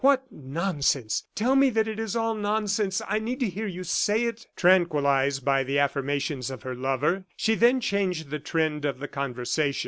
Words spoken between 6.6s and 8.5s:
her lover, she then changed the